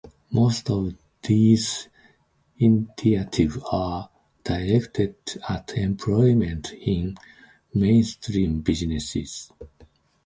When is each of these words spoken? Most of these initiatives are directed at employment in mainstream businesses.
Most 0.31 0.67
of 0.71 0.95
these 1.21 1.87
initiatives 2.57 3.59
are 3.71 4.09
directed 4.43 5.15
at 5.47 5.73
employment 5.77 6.73
in 6.73 7.15
mainstream 7.75 8.61
businesses. 8.61 9.51